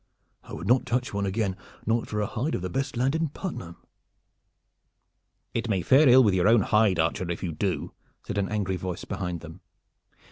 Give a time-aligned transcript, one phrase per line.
[0.41, 1.55] I would not touch one again
[1.85, 3.75] not for a hide of the best land in Puttenham!"
[5.53, 7.93] "It may fare ill with your own hide, archer, if you do,"
[8.25, 9.61] said an angry voice behind them.